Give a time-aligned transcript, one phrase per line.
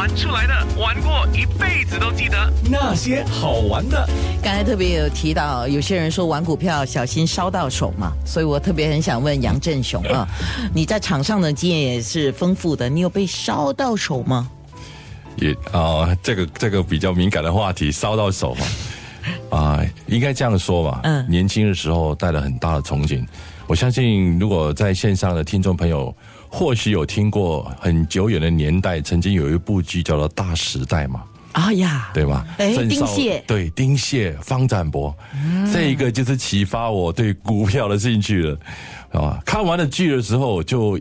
[0.00, 4.08] 玩出来的，玩过一辈子都记得那些好玩的。
[4.42, 10.26] 刚才特别有提到，有些人说玩股票小心烧到手嘛，所以我特别很想问杨振雄啊，
[10.72, 14.48] 你在场上的经验也是丰富的，你有被烧到手吗？
[15.36, 21.00] 也啊，这个这个比较敏感的话题，烧到手嘛，啊，应该这样说吧。
[21.02, 23.22] 嗯，年轻的时候带了很大的憧憬，
[23.70, 26.12] 我相信如果在线上的听众朋友。
[26.52, 31.22] 或许有听过很久远的年代，曾经有一部剧叫做《大时代》嘛？
[31.52, 32.44] 啊呀，对吧？
[32.58, 35.16] 哎，丁蟹，对，丁蟹、方展博，
[35.72, 38.58] 这一个就是启发我对股票的兴趣了，
[39.12, 39.40] 啊！
[39.46, 40.98] 看完了剧的时候，就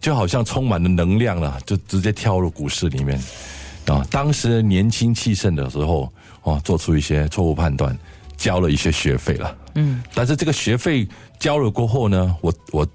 [0.00, 3.20] 就好像充满了能量了，就直接跳入股市里面
[3.88, 4.02] 啊！
[4.10, 6.10] 当时年轻气盛的时候，
[6.44, 7.94] 哦，做出一些错误判断，
[8.38, 11.06] 交了一些学费了，嗯，但是这个学费
[11.38, 12.88] 交了过后呢，我我。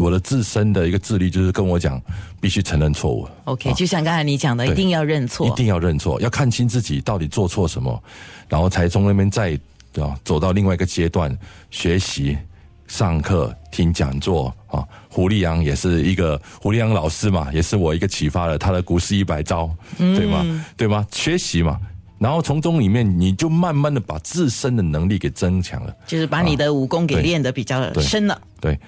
[0.00, 2.00] 我的自身的一个智力就是跟我讲，
[2.40, 3.28] 必须承认错误。
[3.46, 8.00] OK，就像刚才你讲的，一定要认错，一定要认错，要看清自己到底做错什么，
[8.48, 9.58] 然后才从那边再
[9.96, 11.36] 啊走到另外一个阶段，
[11.72, 12.38] 学习、
[12.86, 14.86] 上课、听讲座啊。
[15.08, 20.64] 胡立阳也是一个胡立阳老师嘛，也是我一个启发了他的股市一百招，对吗？
[20.76, 21.04] 对吗？
[21.10, 21.76] 学习嘛，
[22.18, 28.78] 然后从中里面你就慢慢的把自身的能力给增强了，就是把你的武功给练得比较深了，对。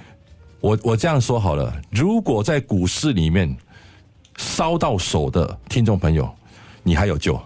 [0.61, 3.57] 我我这样说好了，如果在股市里面
[4.37, 6.29] 烧到手的听众朋友，
[6.83, 7.41] 你还有救，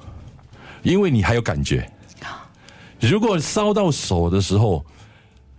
[0.82, 1.88] 因为你还有感觉。
[2.98, 4.84] 如果烧到手的时候，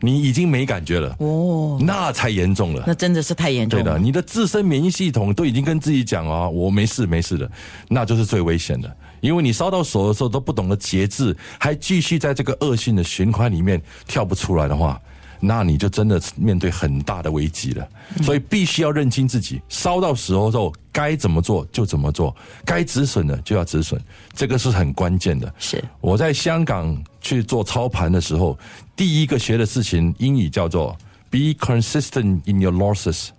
[0.05, 2.83] 你已经没感觉了，哦，那才严重了。
[2.85, 3.83] 那真的是太严重了。
[3.83, 7.49] 对的，你的自身免疫系统都已经跟自己讲啊，我没事没事的，
[7.89, 8.95] 那就是最危险的。
[9.21, 15.01] 因为你烧到手的时候都不懂得节制，还继续在这个恶性的循环里面跳不出来的话。
[15.41, 17.87] 那你就真的面对很大的危机了，
[18.23, 24.01] 所以必须要认清自己，烧到时候之后该怎么做就怎么做，该止损的就要止损，
[24.33, 25.53] 这个是很关键的。
[25.59, 28.55] 是我在香港去做操盘的时候，
[28.95, 30.95] 第一个学的事情，英语叫做
[31.31, 33.29] “be consistent in your losses”，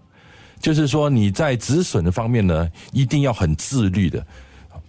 [0.60, 4.26] 就是说你在止损的方面呢，一定要很自律的，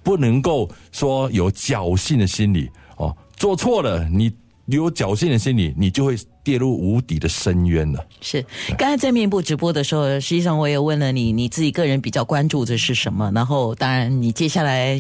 [0.02, 4.34] 不能够说有侥幸的心理哦，做错了你。
[4.76, 6.14] 有侥幸的心理，你就会
[6.44, 8.06] 跌入无底的深渊了。
[8.20, 8.46] 是，
[8.78, 13.32] 刚才在面部直播的时候，实际上我也问了你，你自己个人比较关注的是什么？
[13.34, 15.00] 然后，当然你接下来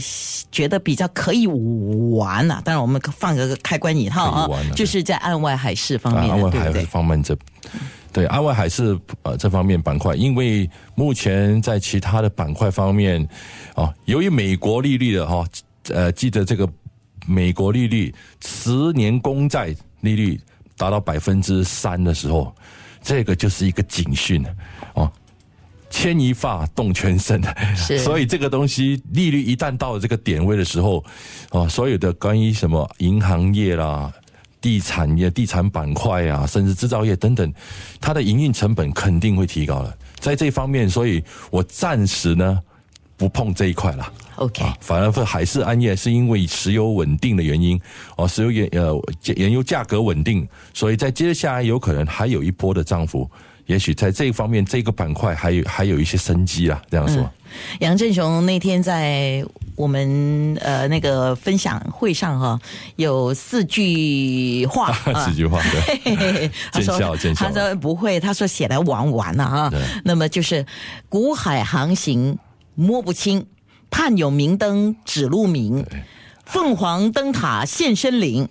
[0.53, 2.61] 觉得比较可以玩啊。
[2.63, 7.37] 当然，我们放个开关引号啊，就是在岸外海事方面，岸外海事方面这，
[8.13, 13.21] 对岸外海事呃这方面板块，因为目前在其他的板块方面
[13.75, 15.45] 啊，由于美国利率的哈，
[15.89, 16.65] 呃，记得这个。
[17.27, 20.39] 美国利率十年公债利率
[20.77, 22.55] 达到百分之三的时候，
[23.01, 24.43] 这个就是一个警讯
[24.93, 25.11] 哦，
[25.89, 27.41] 牵一发动全身
[27.99, 31.03] 所以这个东西利率一旦到了这个点位的时候，
[31.49, 34.11] 啊，所有的关于什么银行业啦、
[34.61, 37.53] 地产业、地产板块啊，甚至制造业等等，
[37.99, 39.93] 它的营运成本肯定会提高了。
[40.19, 41.21] 在这方面，所以
[41.51, 42.61] 我暂时呢。
[43.17, 47.81] 不碰这一块了，OK，反而是海事安业是因为石油稳定的原因，
[48.15, 48.95] 哦，石油原呃
[49.35, 53.27] 原油价格稳定，所以在接下来有可能还有一波的涨幅，
[53.65, 57.27] 也许在这一方面这个板块还有还有一些生机啊，这样说。
[57.79, 59.43] 杨振雄那天在
[59.75, 62.59] 我们呃那个分享会上哈，
[62.97, 64.93] 有四句话，
[65.25, 69.71] 四句话，对， 见笑见笑，他说不会，他说写来玩玩了哈，
[70.03, 70.63] 那么就是
[71.09, 72.37] 古海航行。
[72.79, 73.47] 摸不清，
[73.89, 75.83] 盼有明灯指路明。
[76.45, 78.47] 凤凰灯塔现身灵，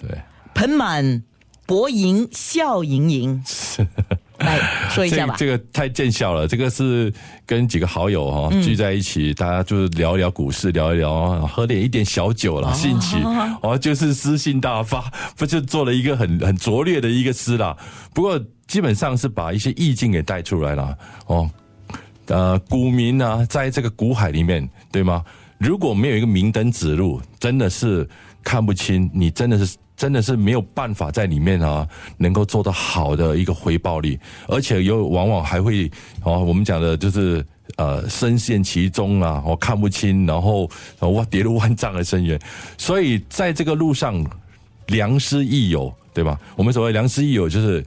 [0.53, 1.23] 盆满
[1.65, 3.43] 钵盈笑盈盈。
[4.39, 4.61] 来
[4.91, 6.47] 说一下吧，这个太见笑了。
[6.47, 7.11] 这个是
[7.47, 13.17] 跟几个好友哈聚在一起，大家就是聊一聊股市，聊一聊，喝点一点小酒了，兴起
[13.63, 17.75] 哦，就是诗兴大发，不就做了一个很很拙劣的一个诗啦。
[18.13, 20.95] 不过基本上是把一些意境给带出来了
[21.29, 21.49] 哦。
[22.29, 25.25] 呃，股民呢，在这个股海里面，对吗？
[25.59, 28.07] 如果没有一个明灯指路，真的是
[28.43, 29.09] 看不清。
[29.15, 31.89] 你真的是，真的是没有办法在里面啊，
[32.19, 34.19] 能够做到好的一个回报率，
[34.49, 35.91] 而且又往往还会
[36.25, 37.43] 哦，我们讲的就是
[37.77, 40.69] 呃，深陷其中啊，我看不清，然后
[41.01, 42.39] 哇，跌入万丈的深渊。
[42.77, 44.23] 所以在这个路上，
[44.89, 46.39] 良师益友，对吧？
[46.57, 47.85] 我们所谓良师益友，就是。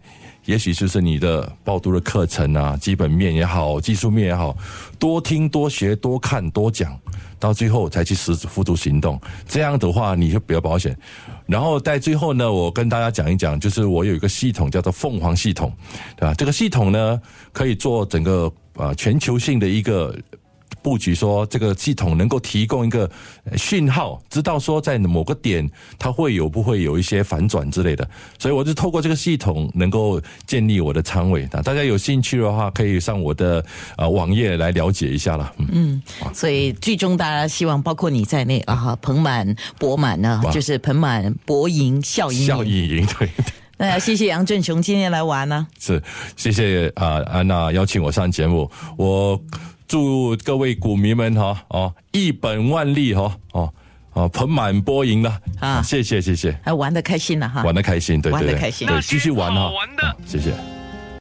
[0.50, 4.58] 也许就是你的报读的课程啊，基本面也好，技术面也好，
[4.98, 7.00] 多听多学多看多讲，
[7.38, 9.22] 到最后才去实付诸行动。
[9.48, 10.98] 这样的话，你就比较保险。
[11.46, 15.72] 然后在最后呢，我跟大家讲一讲，就是我有一个系统叫做凤凰系统，
[16.18, 16.34] 对吧？
[16.34, 20.18] 这个系统呢，可以做整个啊全球性的一个
[20.82, 23.10] 布局，说这个系统能够提供一个
[23.56, 28.08] 讯号，知道说在某个点它会有不会有一些反转之类的。
[28.38, 31.48] 所以我就透过这个系统能够建立我的仓位。
[31.52, 33.64] 那大家有兴趣的话，可以上我的
[33.98, 35.54] 呃网页来了解一下了。
[35.72, 36.02] 嗯，
[36.34, 43.30] 所以最终大家希望包括你在内啊，哈，盆满钵满呢，就是盆满钵盈笑盈效益盈对。
[43.78, 45.66] 那谢谢杨振雄今天来玩呢。
[45.80, 46.04] 是，
[46.36, 48.70] 谢谢啊安娜邀请我上节目。
[48.98, 49.42] 我
[49.90, 53.74] 祝各位股民们哈哦一本万利哈哦
[54.14, 55.82] 哦盆满钵盈了啊！
[55.82, 60.54] 谢谢谢谢，还玩的开心了哈，玩的开心，对对对，玩的开心，对，继续玩哈，好玩的，谢谢。